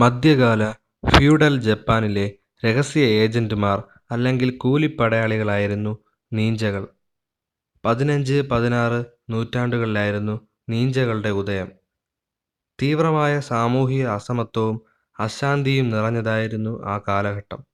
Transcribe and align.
മധ്യകാല 0.00 0.72
ഫ്യൂഡൽ 1.08 1.60
ജപ്പാനിലെ 1.60 2.32
രഹസ്യ 2.66 3.00
ഏജന്റുമാർ 3.00 3.84
അല്ലെങ്കിൽ 4.10 4.56
കൂലിപ്പടയാളികളായിരുന്നു 4.56 5.98
നീഞ്ചകൾ. 6.32 6.88
പതിനഞ്ച്, 7.84 8.42
പതിനാറ് 8.42 9.04
നൂറ്റാണ്ടുകളിലായിരുന്നു 9.30 10.48
നീഞ്ചകളുടെ 10.68 11.28
ഉദയം. 11.28 11.72
തീവ്രമായ 12.82 13.40
സാമൂഹിക 13.40 14.06
അസമത്വവും 14.06 14.82
അശാന്തിയും 15.20 15.90
നിറഞ്ഞതായിരുന്നു 15.90 16.84
ആ 16.84 17.00
കാലഘട്ടം. 17.08 17.64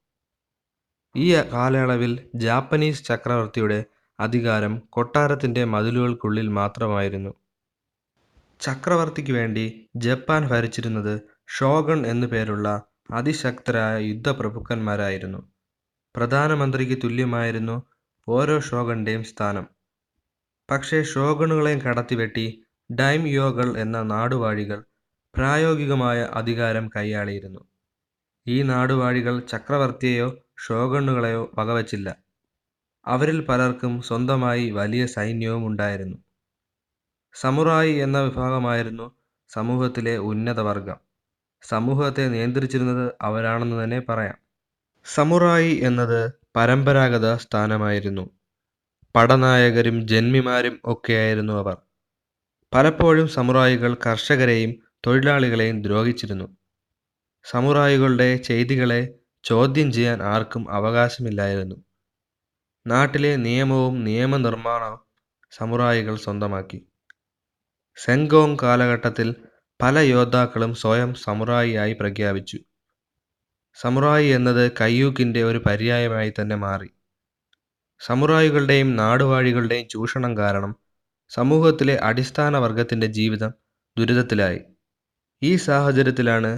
ഈ 1.17 1.35
കാലയളവിൽ 1.35 2.31
ജാപ്പനീസ് 2.35 3.05
ചക്രവർത്തിയുടെ 3.05 3.85
അധികാരം 4.21 4.83
കൊട്ടാരത്തിന്റെ 4.91 5.65
മതിലുകൾക്കുള്ളിൽ 5.65 6.49
മാത്രമായിരുന്നു. 6.49 7.35
ചക്രവർത്തിക്ക് 8.61 9.33
വേണ്ടി 9.33 9.91
ജപ്പാൻ 9.97 10.49
ഭരിച്ചിരുന്നത് 10.49 11.36
ഷോഗുൻ 11.49 12.07
എന്നു 12.07 12.27
പേരുള്ള 12.27 12.69
അതിശക്തരായ 13.11 14.05
യുദ്ധപ്രഭുക്കന്മാരായിരുന്നു. 14.05 15.41
പ്രധാനമന്ത്രിക്ക് 16.15 17.03
തുല്യമായിരുന്നു 17.05 17.77
ഓരോ 18.29 18.61
ഷോഗന്റെയും 18.61 19.25
സ്ഥാനം. 19.25 19.67
പക്ഷേ 20.71 21.03
ഷോഗണുകളെയും 21.03 21.79
കടത്തിവെട്ടി 21.79 22.47
ഡൈംയോകൾ 22.91 23.79
എന്ന 23.79 24.03
നാടുവാഴികൾ 24.03 24.85
പ്രായോഗികമായ 25.35 26.19
അധികാരം 26.33 26.89
കൈയാളിയിരുന്നു. 26.97 27.63
ഈ 28.47 28.63
നാടുവാഴികൾ 28.63 29.41
ചക്രവർത്തിയെയോ 29.41 30.29
ഷോഗണ്ണുകളെയോ 30.67 31.53
വകവച്ചില്ല. 31.59 32.09
അവരിൽ 33.07 33.41
പലർക്കും 33.41 34.03
സ്വന്തമായി 34.03 34.71
വലിയ 34.71 35.07
സൈന്യവും 35.07 35.67
ഉണ്ടായിരുന്നു. 35.67 36.19
സമുറായി 37.35 37.93
എന്ന 37.97 38.19
വിഭാഗമായിരുന്നു 38.21 39.07
സമൂഹത്തിലെ 39.51 40.19
ഉന്നതവർഗം. 40.19 41.06
സമൂഹത്തെ 41.69 42.29
നിയന്ത്രിച്ചിരുന്നത് 42.29 43.13
അവരാണെന്ന് 43.23 43.85
തന്നെ 43.85 44.01
പറയാം. 44.01 44.39
സമുറായി 45.15 45.73
എന്നത് 45.75 46.33
പരമ്പരാഗത 46.57 47.37
സ്ഥാനമായിരുന്നു. 47.37 48.25
പടനായകരും 49.17 50.09
ജന്മിമാരും 50.09 50.81
ഒക്കെയായിരുന്നു 50.85 51.53
അവർ. 51.53 51.77
പലപ്പോഴും 52.75 53.29
സമുറായികൾ 53.29 53.97
കർഷകരെയും 54.07 54.73
തൊഴിലാളികളെയും 55.07 55.83
ദ്രോഹിച്ചിരുന്നു. 55.83 56.57
സമുറായികളുടെ 57.45 58.37
ചെയ്തികളെ 58.37 59.01
ചോദ്യം 59.45 59.93
ചെയ്യാൻ 59.93 60.23
ആർക്കും 60.23 60.71
അവകാശമില്ലായിരുന്നു. 60.71 61.77
നാട്ടിലെ 62.87 63.37
നിയമവും 63.37 64.05
നിയമനിർമ്മാണവും 64.05 65.01
സമുറായികൾ 65.51 66.17
സ്വന്തമാക്കി. 66.17 66.87
സെങ്കോങ് 67.97 68.59
കാലഘട്ടത്തിൽ 68.63 69.29
പല 69.81 69.99
യോദ്ധാക്കളും 69.99 70.75
സ്വയം 70.75 71.15
സമുറായിയായി 71.15 71.93
പ്രഖ്യാപിച്ചു. 71.93 72.59
സമുറായി 73.77 74.27
എന്നത് 74.27 74.73
കയ്യൂക്കിന്റെ 74.81 75.43
ഒരു 75.43 75.59
പര്യായമായി 75.59 76.33
തന്നെ 76.41 76.57
മാറി. 76.57 76.89
സമുറായികളുടെയും 78.01 78.97
നാടുവാഴികളുടെയും 78.97 79.89
ചൂഷണം 79.89 80.37
കാരണം 80.37 80.73
സമൂഹത്തിലെ 81.31 81.97
അടിസ്ഥാന 81.99 82.59
വർഗത്തിന്റെ 82.59 83.07
ജീവിതം 83.07 83.53
ദുരിതത്തിലായി. 83.97 84.61
ഈ 85.43 85.57
സാഹചര്യത്തിലാണ് 85.57 86.53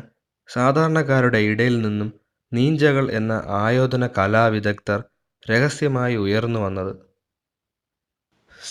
സാധാരണക്കാരുടെ 0.49 1.39
ഇടയിൽ 1.39 1.81
നിന്നും 1.81 2.09
നീഞ്ചകൾ 2.53 3.11
എന്ന 3.11 3.33
ആയോധന 3.47 4.07
കലാവിദഗ്ധർ 4.07 5.01
രഹസ്യമായി 5.51 6.17
ഉയർന്നു 6.17 6.61
വന്നത് 6.61 6.93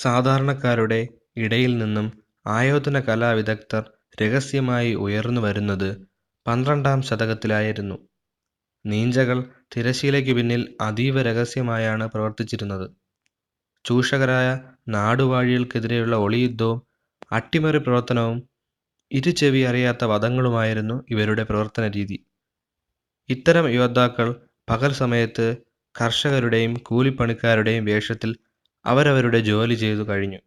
സാധാരണക്കാരുടെ 0.02 1.02
ഇടയിൽ 1.36 1.78
നിന്നും 1.78 2.08
ആയോധന 2.48 3.00
കലാവിദഗ്ധർ 3.00 3.84
രഹസ്യമായി 4.22 4.94
ഉയർന്നുവരുന്നത് 4.96 6.08
പന്ത്രണ്ടാം 6.48 7.02
ശതകത്തിലായിരുന്നു. 7.02 7.98
നീഞ്ചകൾ 8.86 9.44
തിരശീലയ്ക്ക് 9.76 10.32
പിന്നിൽ 10.32 10.78
അതീവ 10.82 11.22
രഹസ്യമായാണ് 11.22 12.08
പ്രവർത്തിച്ചിരുന്നത്. 12.08 12.92
ചൂഷകരായ 13.86 14.48
നാടുവാഴികൾക്കെതിരെയുള്ള 14.90 16.16
ഒളിയുദ്ധവും 16.16 16.80
അട്ടിമറി 17.32 17.78
പ്രവർത്തനവും 17.78 18.50
ഇരുചെവി 19.12 19.60
അറിയാത്ത 19.60 20.06
വധങ്ങളുമായിരുന്നു 20.06 21.06
ഇവരുടെ 21.12 21.44
പ്രവർത്തന 21.44 21.88
രീതി 21.88 22.18
ഇത്തരം 23.30 23.70
യോദ്ധാക്കൾ 23.70 24.36
പകൽ 24.70 24.92
സമയത്ത് 24.92 25.58
കർഷകരുടെയും 26.02 26.74
കൂലിപ്പണിക്കാരുടെയും 26.74 27.86
വേഷത്തിൽ 27.86 28.32
അവരവരുടെ 28.86 29.40
ജോലി 29.40 29.74
ചെയ്തു 29.74 30.10
കഴിഞ്ഞു. 30.10 30.40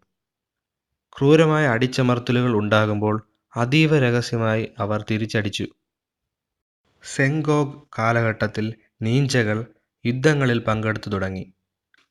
ക്രൂരമായ 1.13 1.67
അടിച്ചമർത്തലുകൾ 1.67 2.53
ഉണ്ടാകുമ്പോൾ 2.55 3.17
അതീവ 3.57 3.99
രഹസ്യമായി 3.99 4.73
അവർ 4.79 5.05
തിരിച്ചടിച്ചു. 5.11 5.67
സെങ്കോഗ് 7.05 7.83
കാലഘട്ടത്തിൽ 7.99 8.75
നീഞ്ചകൾ 9.03 9.67
യുദ്ധങ്ങളിൽ 10.07 10.59
പങ്കെടുത്തു 10.59 11.11
തുടങ്ങി. 11.11 11.53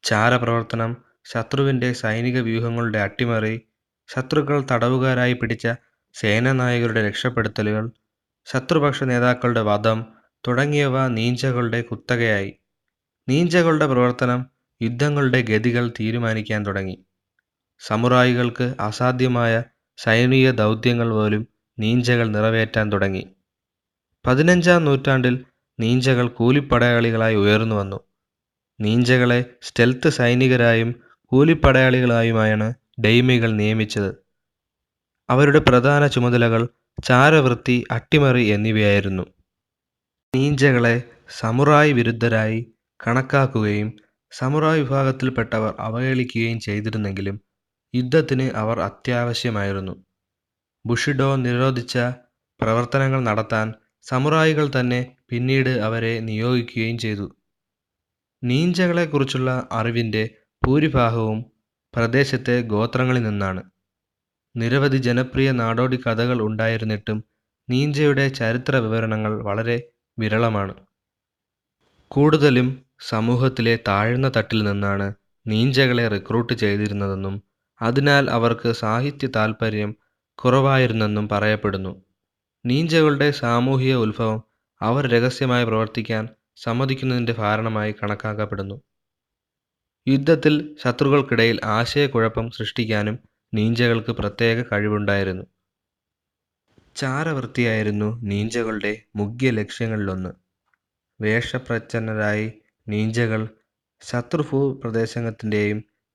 ചാരപ്രവർത്തനം, 0.03 0.97
ശത്രുവിന്റെ 1.25 1.93
സൈനിക 1.93 2.39
വ്യൂഹങ്ങളുടെ 2.39 2.99
അട്ടിമറി, 2.99 3.61
ശത്രുക്കൾ 4.07 4.65
തടവുകാരായി 4.71 5.33
പിടിച്ച 5.33 5.67
സേനാനായകരുടെ 6.13 7.07
രക്ഷപ്പെടുത്തലുകൾ, 7.07 7.91
ശത്രുപക്ഷ 8.45 9.03
നേതാക്കളുടെ 9.03 9.61
വധം 9.61 10.05
തുടങ്ങിയവ 10.47 11.07
നീഞ്ചകളുടെ 11.07 11.81
കുത്തകയായി. 11.81 12.59
നീഞ്ചകളുടെ 13.29 13.87
പ്രവർത്തനം 13.87 14.45
യുദ്ധങ്ങളുടെ 14.81 15.41
ഗതികൾ 15.41 15.93
തീരുമാനിക്കാൻ 15.99 16.65
തുടങ്ങി. 16.65 17.05
സമുറായികൾക്ക് 17.79 18.75
അസാധ്യമായ 18.79 19.63
സൈനിക 20.03 20.51
ദൗത്യങ്ങൾ 20.51 21.09
പോലും 21.09 21.47
നീഞ്ചകൾ 21.79 22.27
നിറവേറ്റാൻ 22.27 22.91
തുടങ്ങി. 22.93 23.23
പതിനഞ്ചാം 24.27 24.85
നൂറ്റാണ്ടിൽ 24.85 25.45
നീഞ്ചകൾ 25.79 26.27
കൂലിപ്പടയാളികളായി 26.27 27.35
ഉയർന്നു 27.35 27.75
വന്നു 27.75 27.99
നീഞ്ചകളെ 28.81 29.45
സ്റ്റെൽത്ത് 29.61 30.09
സൈനികരായും 30.09 30.95
കൂലിപ്പടയാളികളായുമായാണ് 31.31 32.73
ഡെയ്മികൾ 33.01 33.51
നിയമിച്ചത്. 33.51 34.11
അവരുടെ 35.29 35.59
പ്രധാന 35.59 36.07
ചുമതലകൾ 36.07 36.61
ചാരവൃത്തി, 37.03 37.85
അട്ടിമറി 37.91 38.45
എന്നിവയായിരുന്നു. 38.45 39.25
നീഞ്ചകളെ 40.35 41.03
സമുറായി 41.39 41.93
വിരുദ്ധരായി 41.93 42.59
കണക്കാക്കുകയും 43.07 43.89
സമുറായി 44.31 44.81
വിഭാഗത്തിൽപ്പെട്ടവർ 44.81 45.75
അവഹേളിക്കുകയും 45.79 46.59
ചെയ്തിരുന്നെങ്കിലും 46.59 47.35
യുദ്ധത്തിന് 47.93 48.51
അവർ 48.51 48.79
അത്യാവശ്യമായിരുന്നു. 48.79 50.05
ബുഷിഡോ 50.85 51.35
നിരോധിച്ച 51.35 51.97
പ്രവർത്തനങ്ങൾ 52.61 53.19
നടത്താൻ 53.19 53.73
സമുറായികൾ 54.03 54.71
തന്നെ 54.79 55.15
പിന്നീട് 55.29 55.69
അവരെ 55.69 56.19
നിയോഗിക്കുകയും 56.19 56.97
ചെയ്തു. 56.97 57.35
നീഞ്ചകളെക്കുറിച്ചുള്ള 58.43 59.67
അറിവിന്റെ 59.71 60.29
ഭൂരിഭാഗവും 60.67 61.45
പ്രദേശത്തെ 61.95 62.61
ഗോത്രങ്ങളിൽ 62.61 63.23
നിന്നാണ്. 63.23 63.63
നിരവധി 64.55 64.97
ജനപ്രിയ 64.97 65.51
നാടോടി 65.51 65.97
കഥകൾ 65.97 66.41
ഉണ്ടായിരുന്നിട്ടും 66.41 67.23
നീഞ്ചയുടെ 67.69 68.29
ചരിത്ര 68.29 68.75
വിവരണങ്ങൾ 68.75 69.43
വളരെ 69.43 69.91
വിരളമാണ്. 70.19 70.73
കൂടുതലും 72.07 72.85
സമൂഹത്തിലെ 72.99 73.79
താഴ്ന്ന 73.87 74.31
തട്ടിൽ 74.37 74.63
നിന്നാണ് 74.63 75.13
നീഞ്ചകളെ 75.47 76.07
റിക്രൂട്ട് 76.07 76.53
ചെയ്തിരുന്നതെന്നും 76.53 77.35
അതിനാൽ 77.81 78.29
അവർക്ക് 78.29 78.71
സാഹിത്യ 78.71 79.27
താൽപ്പര്യം 79.27 79.95
കുറവായിരുന്നെന്നും 80.39 81.29
പറയപ്പെടുന്നു. 81.29 82.05
നീഞ്ചകളുടെ 82.65 83.31
സാമൂഹിക 83.31 83.95
ഉത്ഭവം 83.95 84.43
അവർ 84.81 85.07
രഹസ്യമായി 85.07 85.65
പ്രവർത്തിക്കാൻ 85.65 86.29
സമ്മതിക്കുന്നതിന്റെ 86.55 87.33
കാരണമായി 87.33 87.95
കണക്കാക്കപ്പെടുന്നു. 88.03 88.81
യുദ്ധത്തിൽ 90.07 90.75
ശത്രുക്കൾക്കിടയിൽ 90.83 91.59
ആശയക്കുഴപ്പം 91.63 92.51
സൃഷ്ടിക്കാനും 92.51 93.19
നീഞ്ചകൾക്ക് 93.53 94.11
പ്രത്യേക 94.11 94.63
കഴിവുണ്ടായിരുന്നു. 94.71 95.45
ചാരവൃത്തിയായിരുന്നു 96.95 98.19
നീഞ്ചകളുടെ 98.23 99.01
മുഖ്യ 99.15 99.51
ലക്ഷ്യങ്ങളിലൊന്ന് 99.51 100.29
വേഷപ്രച്ഛന്നരായി 101.21 102.53
നീഞ്ചകൾ 102.87 103.41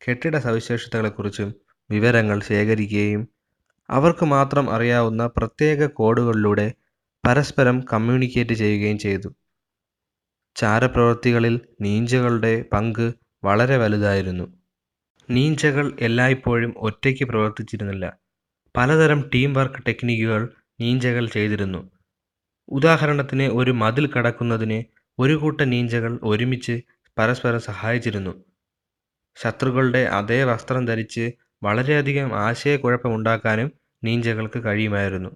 ശത്രുഭൂപ്രദേശത്തിന്റെയും 0.05 0.09
കെട്ടിടസവിശേഷതകളെക്കുറിച്ചും 0.09 1.55
വിവരങ്ങൾ 1.91 2.41
ശേഖരിക്കുകയും 2.41 3.29
അവർക്ക് 3.91 4.25
മാത്രം 4.25 4.71
അറിയാവുന്ന 4.71 5.27
പ്രത്യേക 5.27 5.87
കോഡുകളിലൂടെ 5.87 6.67
പരസ്പരം 7.25 7.81
കമ്മ്യൂണിക്കേറ്റ് 7.93 8.55
ചെയ്യുകയും 8.55 8.99
ചെയ്തു. 8.99 9.29
ചാരപ്രവൃത്തികളിൽ 10.57 11.61
നീഞ്ചകളുടെ 11.81 12.65
പങ്ക് 12.73 13.07
വളരെ 13.45 13.77
വലുതായിരുന്നു. 13.77 14.47
നീഞ്ചകൾ 15.31 15.97
എല്ലായ്പ്പോഴും 16.01 16.75
ഒറ്റയ്ക്ക് 16.77 17.25
പ്രവർത്തിച്ചിരുന്നില്ല. 17.25 18.05
പലതരം 18.77 19.31
ടീം 19.35 19.53
വർക്ക് 19.55 19.87
ടെക്നിക്കുകൾ 19.89 20.43
നീഞ്ചകൾ 20.81 21.27
ചെയ്തിരുന്നു. 21.27 21.81
ഉദാഹരണത്തിന് 22.69 23.43
ഒരു 23.43 23.71
മതിൽ 23.71 24.07
കടക്കുന്നതിന് 24.13 24.79
ഒരു 25.19 25.35
കൂട്ടം 25.35 25.71
നീഞ്ചകൾ 25.71 26.21
ഒരുമിച്ച് 26.23 26.75
പരസ്പരം 27.19 27.61
സഹായിച്ചിരുന്നു. 27.61 28.33
ശത്രുക്കളുടെ 29.37 30.05
അതേ 30.05 30.45
വസ്ത്രം 30.45 30.85
ധരിച്ച് 30.87 31.33
വളരെയധികം 31.63 32.35
ആശയക്കുഴപ്പമുണ്ടാക്കാനും 32.39 33.73
നീഞ്ചകൾക്ക് 34.05 34.65
കഴിയുമായിരുന്നു. 34.65 35.31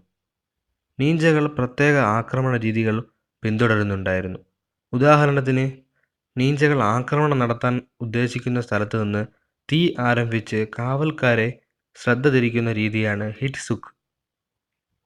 നീഞ്ചകൾ 1.01 1.47
പ്രത്യേക 1.47 1.97
ആക്രമണ 1.97 2.57
രീതികൾ 2.57 3.05
പിന്തുടരുന്നുണ്ടായിരുന്നു. 3.43 4.39
ഉദാഹരണത്തിന്, 4.93 5.73
നീഞ്ചകൾ 6.37 6.83
ആക്രമണം 6.83 7.39
നടത്താൻ 7.39 7.81
ഉദ്ദേശിക്കുന്ന 8.01 8.61
സ്ഥലത്ത് 8.61 9.03
നിന്ന് 9.03 9.27
തീ 9.73 9.95
ആരംഭിച്ച് 9.99 10.67
കാവൽക്കാരെ 10.79 11.61
ശ്രദ്ധ 11.95 12.29
തിരിക്കുന്ന 12.29 12.73
രീതിയാണ് 12.73 13.33
ഹിറ്റ്സുക്ക്. 13.41 13.91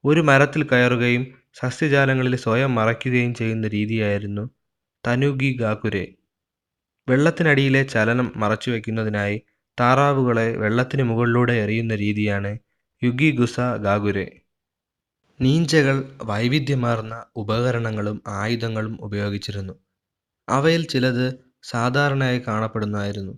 ഒരു 0.05 0.21
മരത്തിൽ 0.21 0.63
കയറുകയും 0.63 1.23
സസ്യജാലങ്ങളിൽ 1.53 2.35
സ്വയം 2.35 2.75
മറയ്ക്കുകയും 2.75 3.33
ചെയ്യുന്ന 3.33 3.67
രീതിയായിരുന്നു 3.67 4.49
തനുഗി 5.07 5.57
ഗാക്കുരെ. 5.59 6.05
വെള്ളത്തിനടിയിലെ 7.07 7.83
ചലനം 7.83 8.33
മറച്ചുവെക്കുന്നതിനായി 8.35 9.37
താറാവുകളെ 9.79 10.57
വെള്ളത്തിന് 10.57 11.03
മുകളിലൂടെ 11.03 11.53
എറിയുന്ന 11.53 11.95
രീതിയാണ് 11.95 12.51
യുഗിഗുസ 13.01 13.59
ഗാകുരെ. 13.59 14.25
നീഞ്ചകൾ 15.41 15.97
വൈവിധ്യമാർന്ന 16.23 17.25
ഉപകരണങ്ങളും 17.35 18.23
ആയുധങ്ങളും 18.27 18.97
ഉപയോഗിച്ചിരുന്നു. 19.01 19.73
അവയിൽ 20.49 20.87
ചിലത് 20.87 21.25
സാധാരണയായി 21.63 22.39
കാണപ്പെടുന്നതായിരുന്നു. 22.47 23.33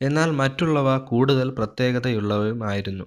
എന്നാൽ 0.00 0.30
മറ്റുള്ളവ 0.30 0.98
കൂടുതൽ 1.10 1.50
പ്രത്യേകതയുള്ളവയും 1.50 2.68
ആയിരുന്നു. 2.70 3.06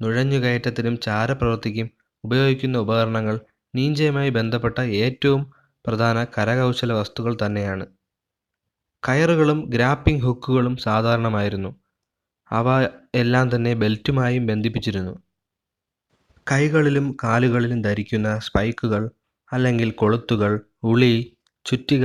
നുഴഞ്ഞുകയറ്റത്തിനും 0.00 1.00
ചാരപ്രവൃത്തിക്കും 1.00 1.88
ഉപയോഗിക്കുന്ന 2.24 2.78
ഉപകരണങ്ങൾ 2.78 3.36
നീഞ്ചയുമായി 3.74 4.30
ബന്ധപ്പെട്ട 4.30 4.80
ഏറ്റവും 5.02 5.42
പ്രധാന 5.86 6.24
കരകൗശല 6.24 6.92
വസ്തുക്കൾ 6.92 7.36
തന്നെയാണ്. 7.46 7.84
കയറുകളും 9.08 9.70
ഗ്രാപ്പിംഗ് 9.70 10.22
ഹുക്കുകളും 10.22 10.76
സാധാരണമായിരുന്നു. 10.76 11.70
അവ 12.50 12.68
എല്ലാം 13.14 13.56
തന്നെ 13.56 13.74
ബെൽറ്റുമായും 13.74 14.46
ബന്ധിപ്പിച്ചിരുന്നു. 14.46 15.14
കൈകളിലും 16.46 17.16
കാലുകളിലും 17.24 17.82
ധരിക്കുന്ന 17.82 18.38
സ്പൈക്കുകൾ 18.38 19.10
അല്ലെങ്കിൽ 19.52 19.90
കൊളുത്തുകൾ, 19.90 20.60
ഉളി, 20.84 21.14
ചുറ്റിക, 21.64 22.04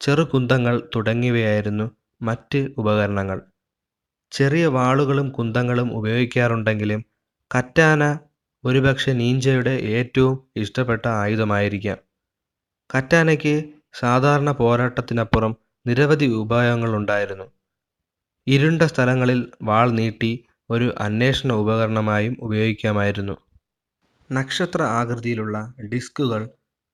ചെറുകുന്തങ്ങൾ 0.00 0.88
തുടങ്ങിയവയായിരുന്നു 0.96 1.86
മറ്റ് 2.22 2.68
ഉപകരണങ്ങൾ. 2.78 3.38
ചെറിയ 4.32 4.66
വാളുകളും 4.66 5.28
കുന്തങ്ങളും 5.28 5.96
ഉപയോഗിക്കാറുണ്ടെങ്കിലും 5.98 7.00
കറ്റാന 7.50 8.02
ഒരുപക്ഷെ 8.64 9.12
നീഞ്ചയുടെ 9.12 9.70
ഏറ്റവും 9.70 10.48
ഇഷ്ടപ്പെട്ട 10.56 11.06
ആയുധമായിരിക്കാം. 11.06 11.98
കറ്റാനയ്ക്ക് 12.90 13.54
സാധാരണ 13.94 14.50
പോരാട്ടത്തിനപ്പുറം 14.52 15.52
നിരവധി 15.86 16.24
ഉപായങ്ങളുണ്ടായിരുന്നു 16.24 17.46
ഇരുണ്ട 18.46 18.82
സ്ഥലങ്ങളിൽ 18.82 19.52
വാൾ 19.62 19.90
നീട്ടി 19.90 20.30
ഒരു 20.70 20.94
അന്വേഷണ 20.98 21.52
ഉപകരണമായും 21.52 22.36
ഉപയോഗിക്കാമായിരുന്നു. 22.40 23.34
നക്ഷത്ര 24.32 24.82
ആകൃതിയിലുള്ള 24.98 25.56
ഡിസ്കുകൾ 25.92 26.42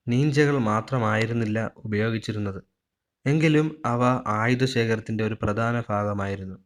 നീഞ്ചകൾ 0.07 0.59
മാത്രമായിരുന്നില്ല 0.71 1.73
ഉപയോഗിച്ചിരുന്നത്. 1.77 2.61
എങ്കിലും 3.27 3.83
അവ 3.87 4.03
ആയുധ 4.27 4.65
ശേഖരത്തിന്റെ 4.65 5.25
ഒരു 5.25 5.35
പ്രധാന 5.35 5.83
ഭാഗമായിരുന്നു. 5.89 6.59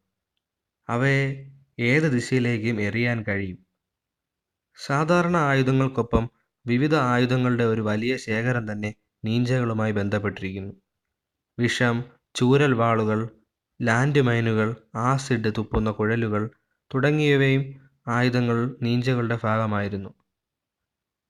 അവയെ 0.88 1.24
ഏത് 1.80 2.12
ദിശയിലേക്കും 2.12 2.80
എറിയാൻ 2.80 3.24
കഴിയും. 3.28 3.58
സാധാരണ 4.78 5.36
ആയുധങ്ങൾക്കൊപ്പം 5.50 6.24
വിവിധ 6.66 6.94
ആയുധങ്ങളുടെ 7.12 7.64
ഒരു 7.64 7.80
വലിയ 7.80 8.16
ശേഖരം 8.16 8.72
തന്നെ 8.72 8.90
നീഞ്ചകളുമായി 9.24 9.92
ബന്ധപ്പെട്ടിരിക്കുന്നു. 9.92 10.72
വിഷം, 11.58 12.04
ചൂരൽവാളുകൾ, 12.34 13.28
ലാൻഡ് 13.80 14.22
മൈനുകൾ, 14.22 14.76
ആസിഡ് 14.96 15.52
തുപ്പുന്ന 15.58 15.90
കുഴലുകൾ 15.90 16.50
തുടങ്ങിയവയും 16.94 17.62
ആയുധങ്ങൾ 18.08 18.76
നീഞ്ചകളുടെ 18.82 19.38
ഭാഗമായിരുന്നു. 19.44 20.10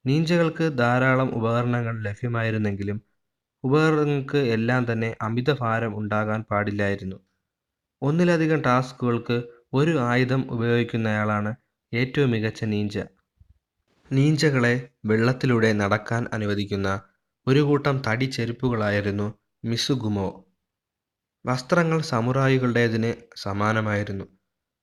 നീഞ്ചകൾക്ക് 0.07 0.79
ധാരാളം 0.79 1.35
ഉപകരണങ്ങൾ 1.35 2.03
ലഭ്യമായിരുന്നെങ്കിലും 2.03 3.03
ഉപകരണങ്ങൾക്ക് 3.65 4.37
എല്ലാം 4.37 4.93
തന്നെ 4.93 5.17
അമിതഭാരം 5.21 5.99
ഉണ്ടാകാൻ 5.99 6.43
പാടില്ലായിരുന്നു. 6.51 7.19
ഒന്നിലധികം 8.03 8.63
ടാസ്കുകൾക്ക് 8.63 9.37
ഒരു 9.75 9.99
ആയുധം 9.99 10.51
ഉപയോഗിക്കുന്നയാളാണ് 10.51 11.55
ഏറ്റവും 11.93 12.31
മികച്ച 12.31 12.65
നീഞ്ച. 12.65 12.97
നീഞ്ചകളെ 14.13 14.89
വെള്ളത്തിലൂടെ 15.07 15.73
നടക്കാൻ 15.73 16.27
അനുവദിക്കുന്ന 16.33 17.01
ഒരു 17.47 17.61
കൂട്ടം 17.61 18.03
തടി 18.07 18.25
ചെരുപ്പുകളായിരുന്നു 18.25 19.29
മിസുഗുമോ. 19.65 20.29
വസ്ത്രങ്ങൾ 21.45 22.01
സമുറായികളുടേതിന് 22.03 23.15
സമാനമായിരുന്നു. 23.37 24.27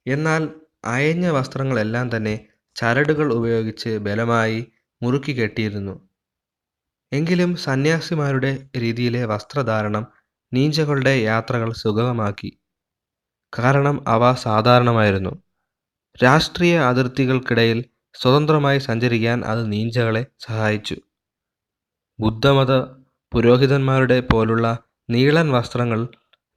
എന്നാൽ 0.06 0.44
അയഞ്ഞ 0.86 1.28
വസ്ത്രങ്ങളെല്ലാം 1.28 2.16
തന്നെ 2.16 2.36
ചരടുകൾ 2.76 3.34
ഉപയോഗിച്ച് 3.34 3.98
ബലമായി 3.98 4.60
മുറുക്കി 5.02 5.34
കെട്ടിയിരുന്നു 5.40 5.96
എങ്കിലും 7.12 7.56
സന്യാസിമാരുടെ 7.56 8.52
രീതിയിലെ 8.78 9.26
വസ്ത്രധാരണം 9.26 10.04
നീഞ്ചകളുടെ 10.54 11.14
യാത്രകൾ 11.22 11.74
സുഗമമാക്കി. 11.74 12.52
കാരണം 13.54 14.04
അവ 14.08 14.34
സാധാരണമായിരുന്നു. 14.34 15.34
രാഷ്ട്രീയ 16.24 16.78
അതിർത്തികൾക്കിടയിൽ 16.80 17.80
സ്വതന്ത്രമായി 18.16 18.80
സഞ്ചരിക്കാൻ 18.80 19.46
അത് 19.46 19.72
നീഞ്ചകളെ 19.72 20.28
സഹായിച്ചു. 20.46 20.96
ബുദ്ധമത 22.20 22.72
പുരോഹിതന്മാരുടെ 23.32 24.20
പോലുള്ള 24.20 24.78
നീളൻ 25.10 25.52
വസ്ത്രങ്ങൾ 25.52 26.08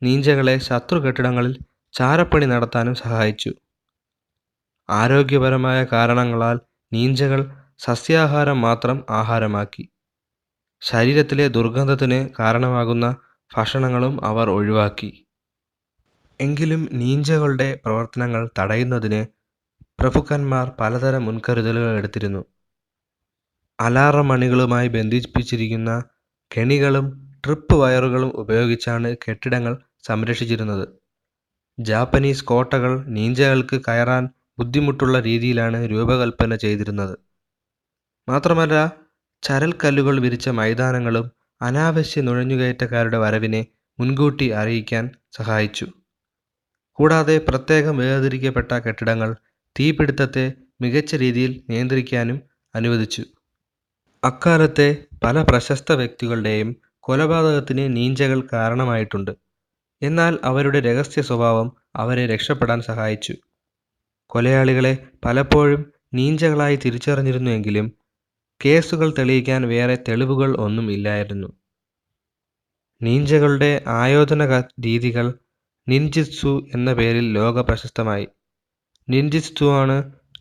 നീഞ്ചകളെ 0.02 0.58
ശത്രു 0.58 0.98
കെട്ടിടങ്ങളിൽ 0.98 1.52
ചാരപ്പണി 1.92 2.44
നടത്താനും 2.44 2.94
സഹായിച്ചു. 2.94 3.50
ആരോഗ്യപരമായ 4.90 5.84
കാരണങ്ങളാൽ 5.92 6.60
നീഞ്ചകൾ 6.92 7.40
സസ്യാഹാരം 7.78 8.60
മാത്രം 8.60 9.04
ആഹാരമാക്കി. 9.10 9.84
ശരീരത്തിലെ 10.82 11.48
ദുർഗന്ധത്തിന് 11.48 12.28
കാരണമാകുന്ന 12.38 13.16
ഭക്ഷണങ്ങളും 13.56 14.24
അവർ 14.24 14.50
ഒഴിവാക്കി. 14.50 15.10
എങ്കിലും 16.40 16.88
നീഞ്ചകളുടെ 16.92 17.80
പ്രവർത്തനങ്ങൾ 17.84 18.50
തടയുന്നതിന് 18.58 19.20
പ്രഭുക്കന്മാർ 20.00 20.72
പലതരം 20.80 21.24
മുൻകരുതലുകൾ 21.24 21.98
എടുത്തിരുന്നു. 21.98 22.42
അലാറം 23.80 24.28
മണികളുമായി 24.28 24.88
ബന്ധിപ്പിച്ചിരിക്കുന്ന 24.88 25.90
കെണികളും 26.56 27.06
ട്രിപ്പ് 27.44 27.74
വയറുകളും 27.74 28.30
ഉപയോഗിച്ചാണ് 28.34 29.16
കെട്ടിടങ്ങൾ 29.24 29.74
സംരക്ഷിച്ചിരുന്നത്. 30.02 30.84
ജാപ്പനീസ് 31.78 32.44
കോട്ടകൾ 32.44 33.04
നീഞ്ചകൾക്ക് 33.06 33.80
കയറാൻ 33.88 34.28
ബുദ്ധിമുട്ടുള്ള 34.58 35.20
രീതിയിലാണ് 35.20 35.86
രൂപകൽപ്പന 35.86 36.54
ചെയ്തിരുന്നത്. 36.54 37.14
മാത്രമല്ല, 38.28 38.92
ചരൽക്കല്ലുകൾ 39.42 40.20
വിരിച്ച 40.20 40.48
മൈതാനങ്ങളും 40.48 41.32
അനാവശ്യ 41.62 42.20
നുഴഞ്ഞുകയറ്റക്കാരുടെ 42.20 43.18
വരവിനെ 43.18 43.66
മുൻകൂട്ടി 43.98 44.50
അറിയിക്കാൻ 44.50 45.10
സഹായിച്ചു. 45.32 45.86
കൂടാതെ 46.92 47.38
പ്രത്യേകം 47.48 47.96
വേർതിരിക്കപ്പെട്ട 47.96 48.72
കെട്ടിടങ്ങൾ 48.72 49.36
തീപിടുത്തത്തെ 49.80 50.52
മികച്ച 50.80 51.14
രീതിയിൽ 51.14 51.62
നിയന്ത്രിക്കാനും 51.70 52.38
അനുവദിച്ചു. 52.74 53.22
അക്കാലത്തെ 54.22 54.96
പല 55.24 55.42
പ്രശസ്ത 55.42 55.92
വ്യക്തികളുടെയും 55.92 56.76
കൊലപാതകത്തിന് 57.00 57.96
നീഞ്ചകൾ 57.96 58.48
കാരണമായിട്ടുണ്ട്. 58.52 59.30
എന്നാൽ 60.02 60.38
അവരുടെ 60.44 60.80
രഹസ്യ 60.80 61.22
സ്വഭാവം 61.22 61.72
അവരെ 61.96 62.26
രക്ഷപ്പെടാൻ 62.26 62.80
സഹായിച്ചു. 62.82 63.34
കൊലയാളികളെ 64.26 64.96
പലപ്പോഴും 65.24 65.92
നീഞ്ചകളായി 66.14 66.76
തിരിച്ചറിഞ്ഞിരുന്നുവെങ്കിലും 66.76 67.92
കേസുകൾ 68.64 69.14
തെളിയിക്കാൻ 69.18 69.68
വേറെ 69.68 69.98
തെളിവുകൾ 70.08 70.56
ഒന്നും 70.56 70.92
ഇല്ലായിരുന്നു. 70.92 71.48
നീഞ്ചകളുടെ 73.02 73.84
ആയോധന 73.88 74.60
രീതികൾ 74.60 75.34
നിൻജിത്സു 75.88 76.66
എന്ന 76.74 76.92
പേരിൽ 76.92 77.32
ലോക 77.32 77.60
പ്രശസ്തമായി 77.60 78.28
നിൻജിത്സു 79.08 79.64
ആണ് 79.64 79.96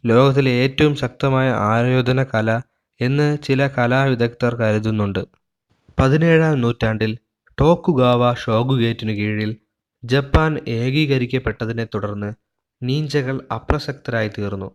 ലോകത്തിലെ 0.06 0.52
ഏറ്റവും 0.52 0.96
ശക്തമായ 0.96 1.50
ആയോധന 1.52 2.24
കല 2.24 2.62
എന്ന് 3.02 3.38
ചില 3.44 3.68
കലാവിദഗ്ധർ 3.68 4.56
കരുതുന്നുണ്ട്. 4.56 5.24
പതിനേഴാം 6.00 6.62
നൂറ്റാണ്ടിൽ 6.62 7.18
ടോക്കുഗാവ 7.62 8.34
ഷോഗുഗേറ്റിനു 8.34 9.12
കീഴിൽ 9.12 9.52
ജപ്പാൻ 10.04 10.60
ഏകീകരിക്കപ്പെട്ടതിനെ 10.68 11.86
തുടർന്ന് 11.86 12.34
നീഞ്ചകൾ 12.84 13.48
അപ്രസക്തരായിത്തീർന്നു. 13.56 14.70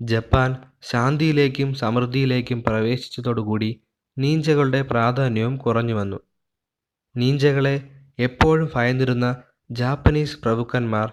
ജപ്പാൻ 0.00 0.50
ശാന്തിയിലേക്കും 0.82 1.74
സമൃദ്ധിയിലേക്കും 1.74 2.62
പ്രവേശിച്ചതോടുകൂടി 2.62 3.70
നീഞ്ചകളുടെ 4.18 4.82
പ്രാധാന്യവും 4.82 5.56
കുറഞ്ഞു 5.56 5.94
വന്നു 5.94 6.18
നീഞ്ചകളെ 7.16 7.76
എപ്പോഴും 8.18 8.70
ഭയന്നിരുന്ന 8.74 9.26
ജാപ്പനീസ് 9.70 10.38
പ്രഭുക്കന്മാർ 10.38 11.12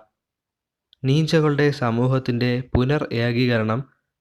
നീഞ്ചകളുടെ 1.03 1.71
സമൂഹത്തിന്റെ 1.71 2.63
പുനർ 2.75 3.07
ഏകീകരണം 3.13 3.79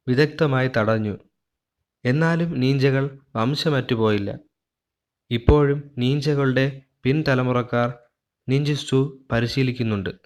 വിദഗ്ധമായി 0.09 0.71
തടഞ്ഞു. 0.77 1.15
എന്നാലും 2.05 2.61
നീഞ്ചകൾ 2.61 3.19
വംശമറ്റുപോയില്ല. 3.37 4.39
ഇപ്പോഴും 5.31 5.91
നീഞ്ചകളുടെ 5.99 6.83
പിൻതലമുറക്കാർ 7.03 7.95
നിൻജുത്സു 8.49 9.23
പരിശീലിക്കുന്നുണ്ട്. 9.33 10.24